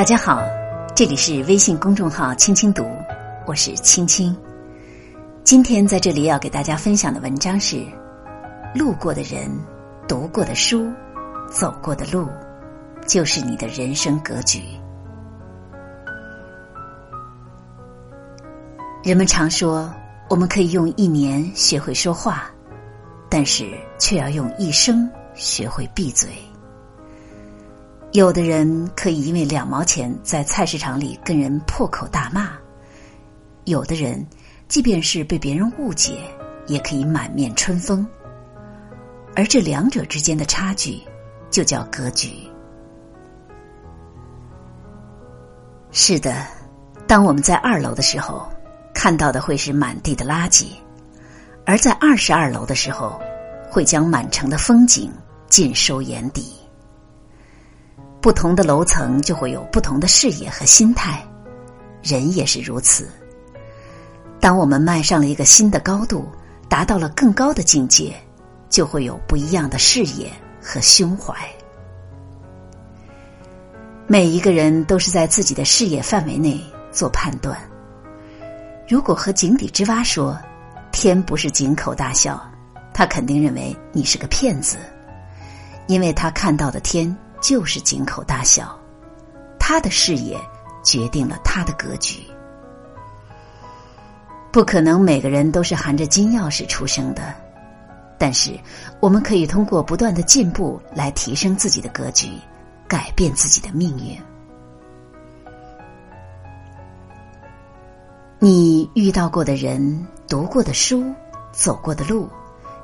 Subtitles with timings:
[0.00, 0.42] 大家好，
[0.96, 2.86] 这里是微信公众号“青青读”，
[3.46, 4.34] 我是青青。
[5.44, 7.84] 今天在这里要给大家分享的文章是：
[8.74, 9.54] 路过的人、
[10.08, 10.90] 读过的书、
[11.50, 12.26] 走过的路，
[13.06, 14.62] 就是你的人生格局。
[19.04, 19.92] 人们常说，
[20.30, 22.50] 我们可以用一年学会说话，
[23.28, 26.30] 但是却要用一生学会闭嘴。
[28.12, 32.50] 有的人可以因为两毛钱在菜市场里跟人破口大骂，
[33.66, 34.26] 有的人
[34.66, 36.18] 即便是被别人误解，
[36.66, 38.04] 也可以满面春风。
[39.36, 41.00] 而这两者之间的差距，
[41.50, 42.30] 就叫格局。
[45.92, 46.44] 是的，
[47.06, 48.44] 当我们在二楼的时候，
[48.92, 50.66] 看到的会是满地的垃圾；
[51.64, 53.20] 而在二十二楼的时候，
[53.70, 55.12] 会将满城的风景
[55.48, 56.59] 尽收眼底。
[58.20, 61.24] 不同的楼层就会有不同的视野和心态，
[62.02, 63.08] 人也是如此。
[64.38, 66.28] 当我们迈上了一个新的高度，
[66.68, 68.14] 达到了更高的境界，
[68.68, 70.30] 就会有不一样的视野
[70.62, 71.34] 和胸怀。
[74.06, 76.60] 每一个人都是在自己的视野范围内
[76.92, 77.58] 做判断。
[78.86, 80.38] 如果和井底之蛙说
[80.90, 82.42] 天不是井口大小，
[82.92, 84.76] 他肯定认为你是个骗子，
[85.86, 87.16] 因为他看到的天。
[87.40, 88.78] 就是井口大小，
[89.58, 90.38] 他的视野
[90.82, 92.20] 决定了他的格局。
[94.52, 97.34] 不可能每个人都是含着金钥匙出生的，
[98.18, 98.52] 但是
[98.98, 102.28] 我们可以通过不断的进步来提升自己的格局，
[102.88, 104.18] 改变自己的命运。
[108.40, 111.14] 你遇到过的人、读过的书、
[111.52, 112.28] 走过的路，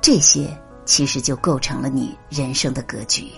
[0.00, 0.48] 这些
[0.84, 3.32] 其实就构成了你人生的格局。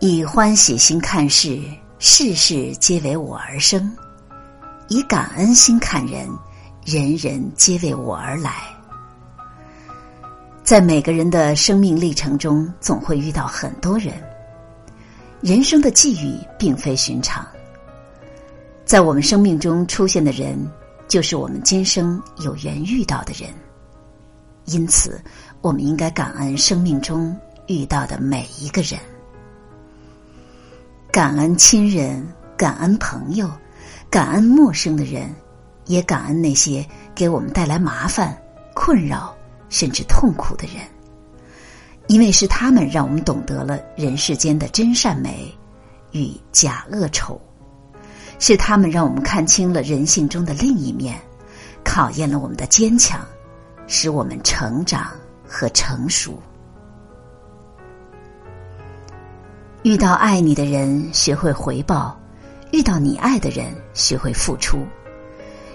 [0.00, 1.60] 以欢喜心看事，
[1.98, 3.80] 事事皆为我而生；
[4.86, 6.28] 以感恩心看人，
[6.84, 8.62] 人人皆为我而来。
[10.62, 14.14] 在每个人的生命历程中，总会遇到很多人。
[15.40, 17.44] 人生的际遇并非寻常，
[18.84, 20.56] 在我们生命中出现的人，
[21.08, 23.50] 就是我们今生有缘遇到的人。
[24.66, 25.20] 因此，
[25.60, 27.36] 我们应该感恩生命中
[27.66, 28.96] 遇到的每一个人。
[31.10, 32.26] 感恩亲人，
[32.56, 33.50] 感恩朋友，
[34.10, 35.34] 感恩陌生的人，
[35.86, 38.36] 也感恩那些给我们带来麻烦、
[38.74, 39.34] 困扰
[39.70, 40.84] 甚至痛苦的人，
[42.08, 45.50] 因为是他们让我们懂得了人世间的真善美
[46.12, 47.40] 与假恶丑，
[48.38, 51.18] 是他们让我们看清了人性中的另一面，
[51.82, 53.26] 考验了我们的坚强，
[53.86, 55.10] 使我们成长
[55.48, 56.38] 和成熟。
[59.84, 62.12] 遇到爱你的人，学会回报；
[62.72, 64.78] 遇到你爱的人，学会付出；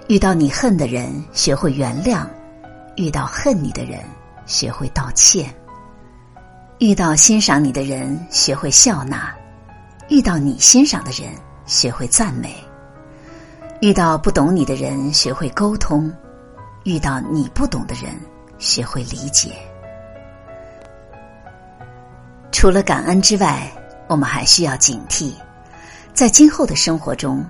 [0.08, 2.28] 遇到你恨的人，学会原谅；
[2.98, 4.04] 遇到恨你的人，
[4.46, 5.46] 学会道歉；
[6.80, 9.34] 遇到欣赏你的人，学会笑纳；
[10.10, 11.32] 遇到你欣赏的人，
[11.66, 12.50] 学会赞美；
[13.80, 16.12] 遇到不懂你的人，学会沟通；
[16.84, 18.14] 遇到你不懂的人，
[18.60, 19.54] 学会理解。
[22.52, 23.70] 除了感恩之外，
[24.14, 25.32] 我们还需要警惕，
[26.14, 27.44] 在今后的生活中，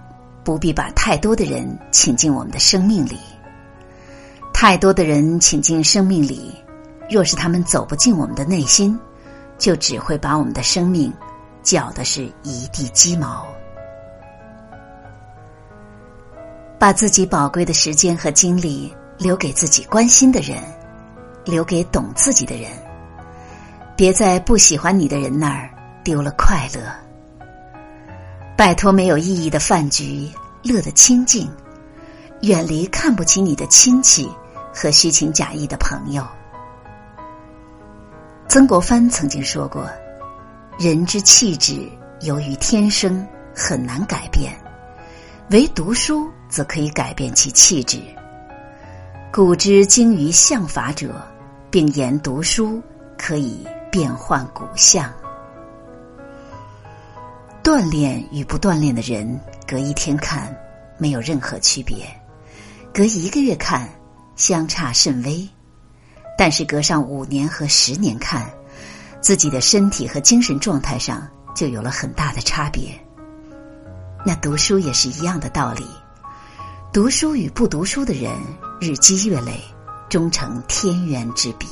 [0.45, 3.19] 不必把太多的人请进我们的生命里。
[4.53, 6.55] 太多的人请进生命里，
[7.09, 8.97] 若是他们走不进我们的内心，
[9.57, 11.11] 就只会把我们的生命
[11.63, 13.45] 搅的是一地鸡毛。
[16.79, 20.63] 把自己宝贵的时间和精力留给自己关心的人，
[21.43, 22.71] 留给懂自己的人，
[23.97, 25.69] 别在不喜欢你的人那儿。
[26.03, 26.81] 丢了快乐，
[28.57, 30.29] 摆脱没有意义的饭局，
[30.61, 31.49] 乐得清静，
[32.41, 34.29] 远离看不起你的亲戚
[34.73, 36.27] 和虚情假意的朋友。
[38.49, 39.89] 曾国藩曾经说过
[40.77, 41.89] ：“人之气质
[42.19, 43.25] 由于天生，
[43.55, 44.51] 很难改变；
[45.51, 47.99] 唯读书则可以改变其气质。
[49.31, 51.25] 古之精于相法者，
[51.71, 52.83] 并言读书
[53.17, 55.09] 可以变换骨相。”
[57.63, 60.53] 锻炼与不锻炼的人，隔一天看
[60.97, 62.05] 没有任何区别；
[62.93, 63.89] 隔一个月看
[64.35, 65.47] 相差甚微。
[66.37, 68.51] 但是隔上五年和十年看，
[69.21, 71.25] 自己的身体和精神状态上
[71.55, 72.89] 就有了很大的差别。
[74.25, 75.85] 那读书也是一样的道理，
[76.91, 78.35] 读书与不读书的人，
[78.81, 79.57] 日积月累，
[80.09, 81.67] 终成天渊之别。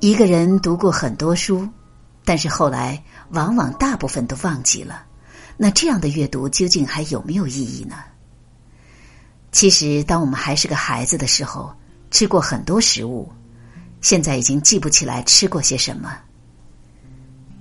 [0.00, 1.68] 一个人读过很多书。
[2.24, 5.04] 但是后来往往大部分都忘记了。
[5.56, 7.96] 那这样的阅读究竟还有没有意义呢？
[9.52, 11.72] 其实，当我们还是个孩子的时候，
[12.10, 13.30] 吃过很多食物，
[14.00, 16.16] 现在已经记不起来吃过些什么。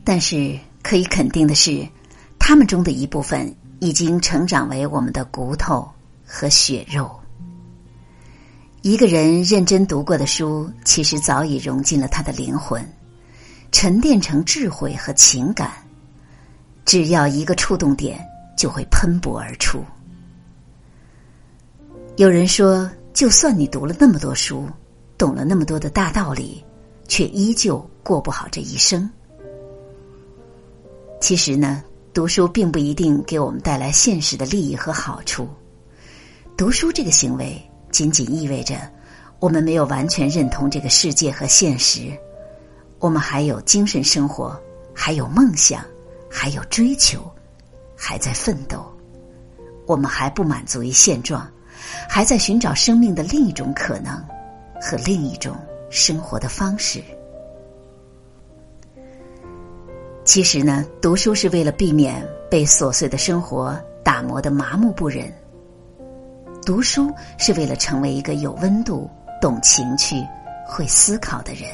[0.04, 1.86] 但是可以肯定的是，
[2.40, 5.88] 他们中的一部分已经成长为我们的骨头
[6.25, 7.19] 和血肉。
[8.81, 12.81] 一个人认真读过的书，其实早已融进了他的灵魂，
[13.72, 15.72] 沉淀成智慧和情感。
[16.84, 18.20] 只要一个触动点，
[18.58, 19.84] 就会喷薄而出。
[22.18, 24.68] 有人说，就算你读了那么多书，
[25.18, 26.64] 懂了那么多的大道理，
[27.08, 29.10] 却依旧过不好这一生。
[31.22, 31.84] 其实呢，
[32.14, 35.48] 读书并不一定给我们带来现实的利益和好处。
[36.58, 38.76] 读书这个行为，仅仅意味着
[39.40, 42.12] 我们没有完全认同这个世界和现实，
[43.01, 44.57] 我们还有精神生活，
[44.94, 45.83] 还有梦想。
[46.33, 47.30] 还有追求，
[47.94, 48.86] 还在奋斗，
[49.86, 51.45] 我们还不满足于现状，
[52.07, 54.15] 还在寻找生命的另一种可能
[54.81, 55.57] 和另一种
[55.89, 57.03] 生活的方式。
[60.24, 65.30] 其实呢，读书是为了避免被琐碎的生活打磨的麻木不仁。
[66.65, 69.09] 读书是为了成为一个有温度、
[69.42, 70.25] 懂情趣、
[70.65, 71.69] 会思考的人。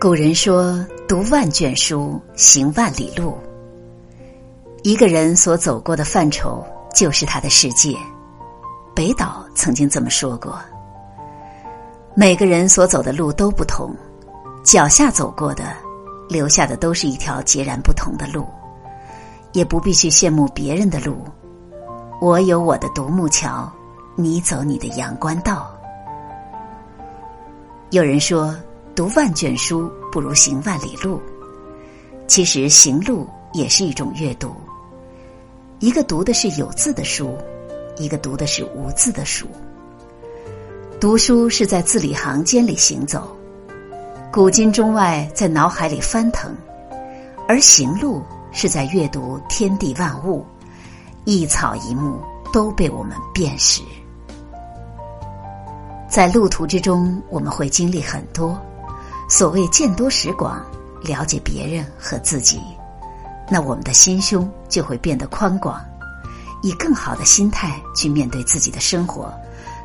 [0.00, 3.36] 古人说：“读万卷书，行万里路。”
[4.84, 6.64] 一个人所走过的范畴，
[6.94, 7.96] 就是他的世界。
[8.94, 10.56] 北岛曾经这么说过
[12.14, 13.92] ：“每个人所走的路都不同，
[14.64, 15.64] 脚下走过的，
[16.28, 18.46] 留下的都是一条截然不同的路。
[19.50, 21.24] 也不必去羡慕别人的路，
[22.20, 23.68] 我有我的独木桥，
[24.14, 25.68] 你走你的阳关道。”
[27.90, 28.54] 有人说。
[28.98, 31.22] 读万卷书不如行万里路。
[32.26, 34.52] 其实行路也是一种阅读。
[35.78, 37.38] 一个读的是有字的书，
[37.96, 39.46] 一个读的是无字的书。
[41.00, 43.36] 读书是在字里行间里行走，
[44.32, 46.50] 古今中外在脑海里翻腾；
[47.46, 48.20] 而行路
[48.50, 50.44] 是在阅读天地万物，
[51.24, 52.20] 一草一木
[52.52, 53.80] 都被我们辨识。
[56.08, 58.60] 在路途之中，我们会经历很多。
[59.28, 60.64] 所谓见多识广，
[61.02, 62.58] 了解别人和自己，
[63.50, 65.78] 那我们的心胸就会变得宽广，
[66.62, 69.30] 以更好的心态去面对自己的生活，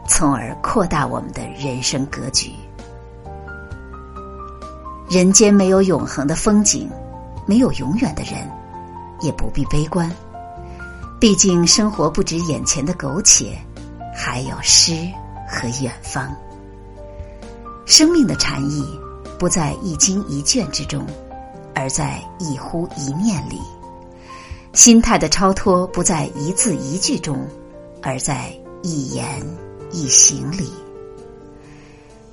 [0.07, 2.51] 从而扩大我们的人生格局。
[5.09, 6.89] 人间没有永恒的风景，
[7.45, 8.49] 没有永远的人，
[9.19, 10.09] 也不必悲观。
[11.19, 13.57] 毕竟生活不止眼前的苟且，
[14.15, 14.93] 还有诗
[15.47, 16.33] 和远方。
[17.85, 18.99] 生命的禅意。
[19.43, 21.05] 不在一经一卷之中，
[21.75, 23.57] 而在一呼一念里；
[24.71, 27.45] 心态的超脱不在一字一句中，
[28.01, 29.25] 而在一言
[29.91, 30.71] 一行里。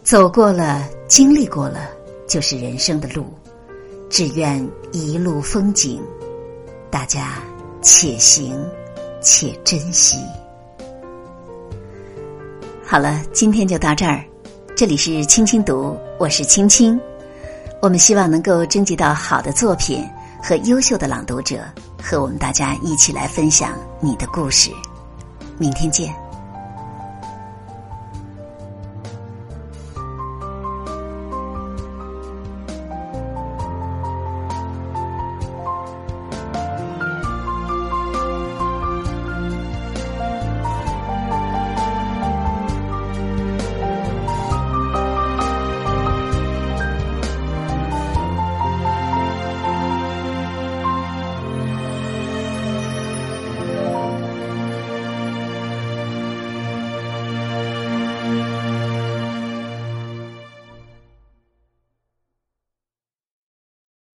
[0.04, 1.90] 走过了，经历过了，
[2.28, 3.26] 就是人生的路。
[4.08, 6.00] 只愿一路风景，
[6.92, 7.42] 大家
[7.82, 8.56] 且行
[9.20, 10.16] 且珍惜。
[12.86, 14.24] 好了，今天就到这儿。
[14.80, 16.98] 这里是青青读，我是青青。
[17.82, 20.02] 我们希望能够征集到好的作品
[20.42, 21.62] 和优秀的朗读者，
[22.02, 24.70] 和我们大家一起来分享你的故事。
[25.58, 26.29] 明天见。